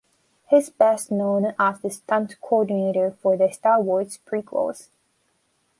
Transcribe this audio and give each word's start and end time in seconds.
He 0.49 0.55
is 0.55 0.71
best 0.71 1.11
known 1.11 1.53
as 1.59 1.79
the 1.81 1.91
stunt 1.91 2.41
coordinator 2.41 3.11
for 3.11 3.37
the 3.37 3.51
"Star 3.51 3.79
Wars" 3.79 4.17
prequels. 4.25 4.89